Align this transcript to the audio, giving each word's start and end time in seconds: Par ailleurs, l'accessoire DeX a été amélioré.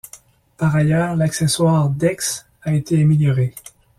Par 0.57 0.75
ailleurs, 0.75 1.15
l'accessoire 1.15 1.87
DeX 1.91 2.47
a 2.63 2.73
été 2.73 3.03
amélioré. 3.03 3.53